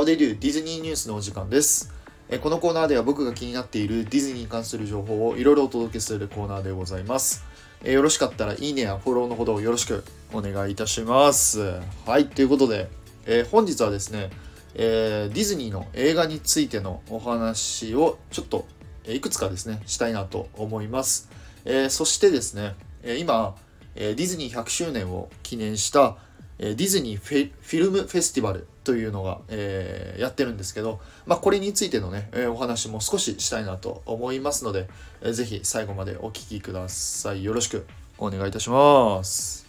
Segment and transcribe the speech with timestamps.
[0.00, 0.38] How they do?
[0.38, 1.92] ディズニーニュースのお時間です。
[2.40, 7.44] このコーナーでは僕が気になっているディズニーに関する情報をいろいろお届けするコーナーでございます。
[7.84, 10.02] よろしかったらいいねやフォローのほどよろしく
[10.32, 11.80] お願いいたします。
[12.06, 12.88] はい、ということで、
[13.26, 14.30] えー本日はですね、
[14.74, 18.66] えーディズニーの映画についてのお話をちょっと
[19.06, 21.28] いくつかですね、したいなと思います。
[21.66, 22.74] えーそしてですね、
[23.18, 23.54] 今、
[23.94, 26.16] ディズニー100周年を記念した、
[26.62, 34.88] えディズニーフィルムフェスティバルというのが、えーやってるんですけど、まあ、これについてのね、えお話も少ししたいなと思いますので、
[35.22, 37.42] えーぜひ最後までお聞きください。
[37.42, 37.86] よろしく
[38.18, 39.66] お願いいたします。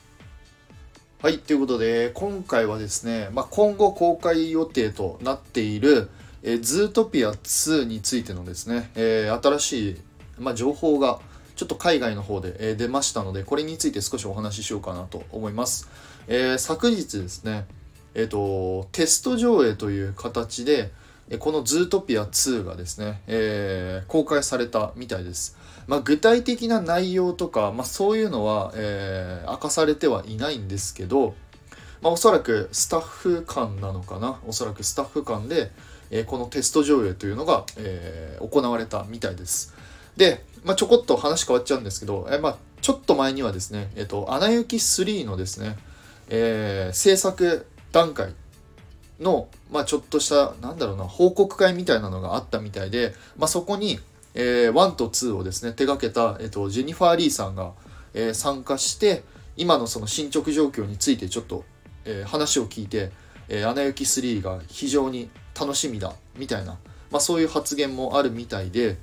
[1.21, 6.09] はい、ということで、今回はですね、まあ、今後公開予定となっている、
[6.43, 10.01] えーズートピア2についてのですね、え新しい、
[10.39, 11.21] まあ、情報が
[11.61, 15.87] ちょっと海外の方で、え出ましたので、これについて少しお話ししようかなと思います。
[16.27, 17.67] えー昨日ですね、
[18.15, 20.91] えっ、と、テスト上映という形で、
[21.37, 25.55] このズートピア2がですね、えー公開されたみたいです。
[25.85, 31.35] まあ、具体的な内容とか、まあ、そういうのは、えー明かされてはいないんですけど、
[32.01, 35.69] まあ、おそらくスタッフ間なのかなおそらくスタッフ間で、
[36.09, 39.75] えーこのテスト上映というのが、えー行われたみたいです。
[40.17, 45.77] で、まあ、ちょこっと話変わっちゃうんですけど、えまあ、ちょっと前にはですね、えっ、と、アナ雪3のですね、
[46.29, 48.33] えー制作段階
[49.19, 53.99] の、まあ、ちょっとした、なんだろうな、報告会みたいなのがあったみたいで、まあ、そこに、
[54.33, 57.73] えー1と2をですね、手掛けた、えっ、と、ジェニファー・リーさんが、
[58.13, 59.23] えー参加して、
[59.57, 61.63] 今のその進捗状況についてちょっと、
[62.05, 63.11] えー話を聞いて、
[63.49, 66.77] えーアナ雪3が非常に楽しみだ、みたいな、
[67.11, 68.97] まあ、そういう発言もあるみたいで、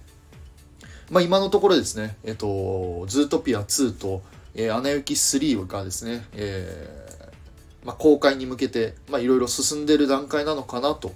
[1.10, 4.22] まあ、今のところですね、えっ、と、ズートピア2と、
[4.54, 11.12] えーアナ雪3がですね、えーまあ、公開に向けて、いろいろ進んでいる段階なのかなと、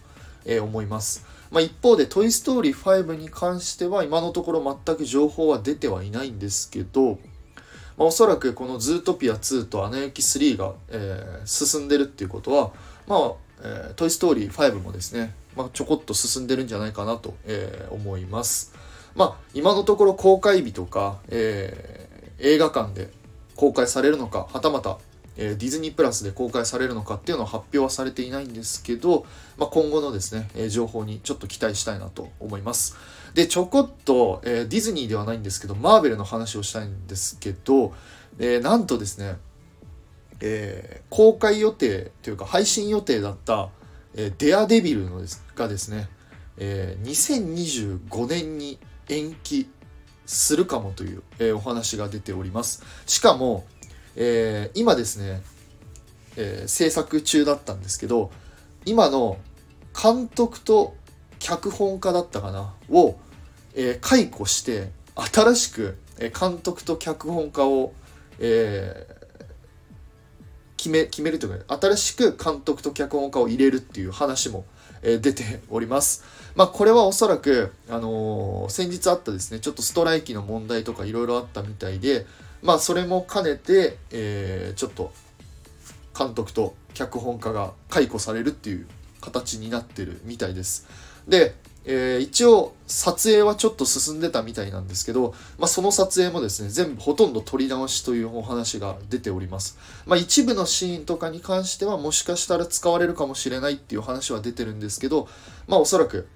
[0.46, 1.26] えー思います。
[1.50, 7.18] まあ、一方で、トイ・ストーリー5に関しては、今のところ全く情報は出てはいないんですけど、
[7.98, 12.72] まあ、おそらくこのズートピア2とアナ雪3が、えー進んでるっていうことは、
[13.06, 13.32] まあ、
[13.62, 18.72] えートイ・ストーリー5もですね、まあ、ちょこっと進んでるんじゃないかなと、えー思います。
[19.14, 22.02] まあ、今のところ公開日とか、えー
[22.44, 23.08] 映画館で
[23.54, 24.98] 公開されるのか、はたまた、
[25.36, 29.24] えーディズニープラスで公開されるのかっていうのは発表はされていないんですけど、
[29.56, 32.96] まあ、今後のですね、えー情報にちょっと期待したいなと思います。
[33.34, 37.94] で、ちょこっと、えーディズニーではないんですけど、マーベルの話をしたいんですけど、
[38.38, 39.36] えーなんとですね、
[40.40, 43.68] えー公開予定というか配信予定だった、
[44.14, 46.08] えーデアデビルのですがですね、
[46.56, 49.68] えー2025年に延期
[50.26, 52.82] するかもという、えーお話が出ております。
[53.06, 53.66] しかも、
[54.16, 55.42] えー今ですね、
[56.36, 58.30] えー制作中だったんですけど、
[58.84, 59.38] 今の
[60.00, 60.94] 監督と
[61.38, 63.16] 脚本家だったかなを、
[63.74, 67.92] えー解雇して、新しく監督と脚本家を、
[68.38, 69.22] えー
[70.82, 74.64] 決め決めるというか新しく監督と脚本家を入れるっていう話も、
[75.02, 76.24] え出ております。
[76.54, 82.26] まあこれはおそらく、あのー先日あったですねちょっとストライキの問題とかいろいろあったみたいで
[82.62, 85.12] まあそれも兼ねて、えーちょっと
[86.16, 88.86] 監督と脚本家が解雇されるっていう
[89.20, 90.86] 形になってるみたいです。
[91.26, 91.54] で、
[91.84, 99.78] えー一応撮影はちょっと進んでたみたいなんですけど、まあ、その撮影もですね全部ほとんど撮り直しというお話が出ております。
[100.06, 105.26] まあ、一部のシーンとかに関してはもしかしたら使われるかもしれないっていう話は出てるんですけど、
[105.66, 106.28] まあ、おそらく、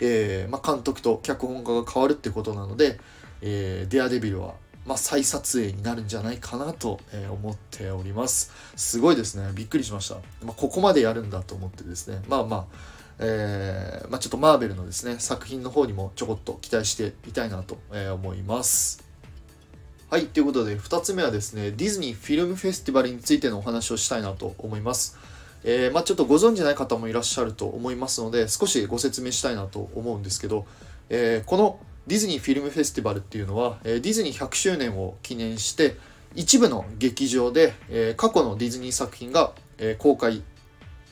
[0.00, 2.98] えーまあ、監督と脚本家が変わるってことなので、
[3.42, 4.54] えーデアデビルは、
[4.86, 6.98] まあ、再撮影になるんじゃないかなと、
[7.30, 8.52] 思っております。
[8.74, 9.50] すごいですね。
[9.54, 10.16] びっくりしました。
[10.42, 12.22] ま、ここまでやるんだと思ってですね。
[12.26, 17.78] まあまあ、えーまあ、ちょっとマーベルのですね、作品の方にもちょこっと期待していたいなと、
[18.14, 19.04] 思います。
[20.10, 25.18] はい、ということで、2つ目はですね、ディズニーフィルムフェスティバルについてのお話をしたいなと思います。
[25.64, 30.66] えーまあ、ちょっとご存じない方もいらっしゃると思いますので、少しご説明したいなと思うんですけど、
[31.10, 31.78] えーこの
[32.08, 35.94] ディズニーフィルムフェスティバルっていうのは、えディズニー100周年を記念して、
[36.34, 40.42] 一部の劇場で、え過去のディズニー作品が、え公開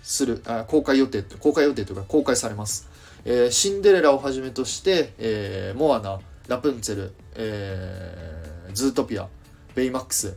[0.08, 2.88] するあ公開予定公開予定というか公開されます、
[3.25, 9.29] えーシンデレラをはじめとして、えーモアナラプンツェル、えーズートピア
[9.75, 10.37] ベイマックス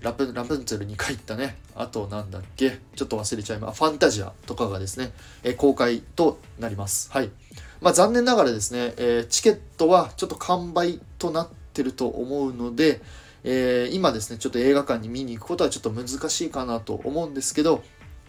[0.00, 1.58] ラプンラプンツェル2回行ったね。
[1.74, 2.78] あとなんだっけ？
[2.96, 5.12] ちょっと忘れちゃいますファンタジアとかがですね、
[5.42, 7.10] え公開となります。
[7.12, 7.30] はい。
[7.82, 13.02] まあ残念ながらですね、えチケットはちょっと完売となってると思うので、
[13.44, 17.82] え今ですねちょっと映画館に見に行くことはちょっと難しいかなと思うんですけど、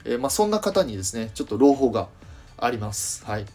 [0.06, 2.08] えー、まあ、そんな方にですねちょっと朗報が
[2.58, 3.26] あります。
[3.26, 3.46] はい、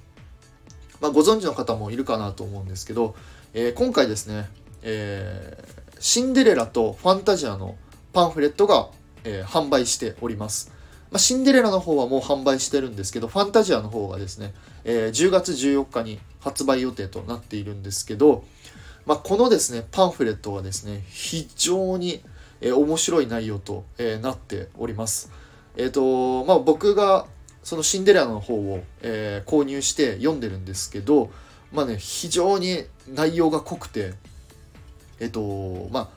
[1.00, 3.14] まあ、ご存知の方もいるかなと思うんですけど、
[3.54, 4.48] えー、今回ですね、
[4.82, 7.76] えー、シンデレラとファンタジアの
[8.12, 8.88] パンフレットが、
[9.28, 10.72] え販売しております。
[11.10, 14.54] まあ、シンデレラの方はもう販売してるんですけど、ファンタジアの方がですね、
[14.84, 18.44] え、10月14日に発売予定となっているんですけど、
[19.04, 22.22] まあ、このですね、パンフレットはですね、非常に、
[22.60, 25.30] え、面白い内容と、え、なっております。
[25.76, 27.26] えっ、と、まあ、僕が
[27.62, 31.30] そのシンデレラの方を、え購入して読んでるんですけど、
[31.72, 34.14] まあね、非常に内容が濃くて、
[35.20, 36.08] えっ、と、まあ、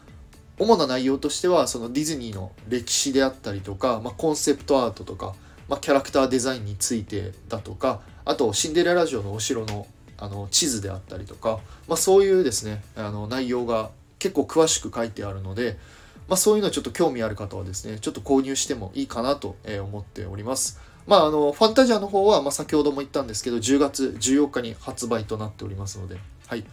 [0.59, 5.33] 主な内容としてはそのディズニーの歴史であったりとか、まあ、コンセプトアートとか、
[5.69, 9.87] まあ、キャラクターデザインについてだとかあとシンデレラ城のお城の
[10.21, 13.89] あの地図であったりとか、まあ、そういうですねあの内容が
[14.19, 15.77] 結構詳しく書いてあるので、
[16.29, 20.79] まあ、そういうのちょっと興味ある方はですねちょっと購入してもいいかなと思っております。
[21.07, 26.63] まあ、あのファンタジアの方は、まあ、先ほども言ったんですけど10月14日に発売となっておりますので、はい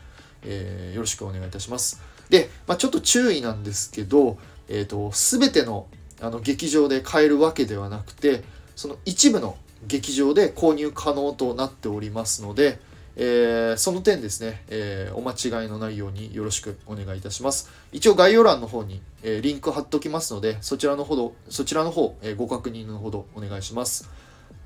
[0.43, 2.03] えー、よろしくお願いいたします。
[2.29, 4.37] で、まあ、ちょっと注意なんですけど、
[4.69, 5.87] えーと、全ての
[6.21, 8.43] あの劇場で買えるわけではなくて
[8.75, 9.57] その一部の
[9.87, 12.79] 劇場で購入可能となっておりますので、
[13.19, 17.71] えー、その点ですね、えー、お間違いのないようによろしくお願いいたします。
[17.91, 24.09] 一応概要欄の方に、えー、リンク貼っときますので、そちらのほど、そちらの方、えご確認のほどお願いします。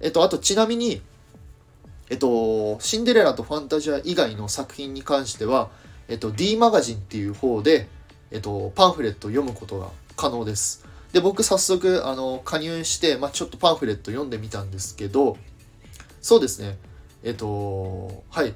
[0.00, 1.00] えっと、あとちなみに、
[2.08, 5.70] えっと、シンデレラとファンタジア以外の作品に関しては、
[6.08, 7.88] えっと、D マガジンっていう方で、
[8.32, 10.84] えっと、パンフレットを読むことが可能です。
[11.12, 15.36] で、僕早速、あの、加入して、まあ、ちょっとパンフレット読んでみたんですけど、
[16.20, 16.78] そうですね、
[17.22, 18.54] えっと、はい。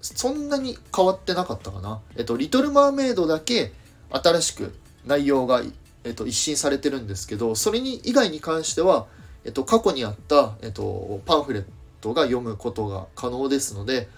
[0.00, 2.00] そんなに変わってなかったかな。
[2.16, 3.72] えっと、リトル・マーメイドだけ
[4.10, 5.62] 新しく内容が、
[6.04, 9.06] えっと、一新されてるんですけど、それに以外に関しては、
[9.44, 11.64] えっと、過去にあった、えっと、パンフレッ
[12.00, 14.08] トが読むことが可能ですので、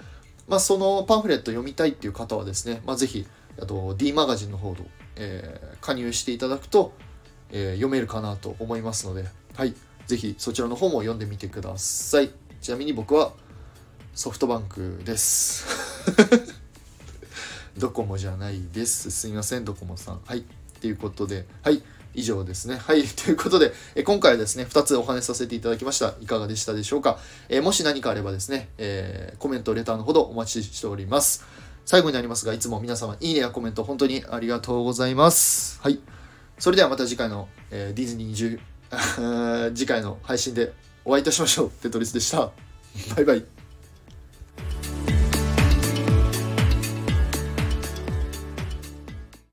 [0.47, 3.27] まあ、そのパンフレット読みたいっていう方はですね、まあ、ぜひ
[3.61, 4.85] あと D マガジンの方と、
[5.17, 6.93] えー、加入していただくと、
[7.51, 9.75] えー、読めるかなと思いますので、はい、
[10.07, 12.31] ぜひそちらの方も読んでみてください。
[12.61, 13.33] ちなみに僕は
[14.15, 15.67] ソフトバンクです。
[17.79, 19.11] ドコモじゃないです。
[19.11, 20.21] すみません、ドコモさん。
[20.25, 20.45] はい。
[20.81, 21.83] ということで、はい。
[22.15, 22.77] 以上ですね。
[22.77, 23.05] はい。
[23.05, 26.15] ということで、え今回はですね、2つお話しさせていただきました。
[26.21, 27.21] いかがでしたでしょうか？
[27.49, 31.45] えもし何かあればですね、えー、コメント、レターのほどお待ちしております。
[31.87, 35.79] 最後になりますが、いつも皆様、いいねやコメント、本当にありがとうございます。
[35.81, 36.01] はい。
[36.59, 38.59] それではまた次回の、えー、ディズニー
[39.71, 40.73] 10 次回の配信で
[41.09, 41.71] お会いいたしましょう。
[41.71, 42.51] テトリスでした。
[43.17, 43.58] バイバイ。